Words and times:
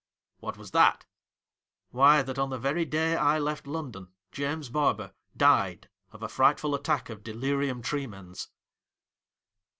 'What 0.39 0.57
was 0.57 0.71
that 0.71 1.05
1 1.05 1.05
''Why, 1.99 2.21
that, 2.23 2.39
on 2.39 2.49
the 2.49 2.57
very 2.57 2.85
day 2.85 3.15
I 3.15 3.37
left 3.37 3.67
London, 3.67 4.07
James 4.31 4.67
Barber 4.69 5.13
died 5.37 5.89
of 6.11 6.23
a 6.23 6.27
frightful 6.27 6.73
attack 6.73 7.11
of 7.11 7.21
delirium 7.23 7.83
tremens 7.83 8.49